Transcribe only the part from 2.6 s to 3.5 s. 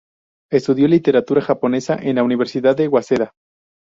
de Waseda.